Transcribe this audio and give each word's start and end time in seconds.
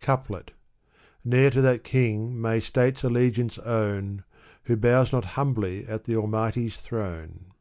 Couplet 0.00 0.52
Ne'er 1.22 1.50
to 1.50 1.60
that 1.60 1.84
king 1.84 2.40
may 2.40 2.60
states 2.60 3.04
allegiance 3.04 3.58
own. 3.58 4.24
Who 4.62 4.74
bows 4.76 5.12
not 5.12 5.26
humbly 5.36 5.86
at 5.86 6.04
th' 6.04 6.16
Almighty^ 6.16 6.72
throne. 6.72 7.52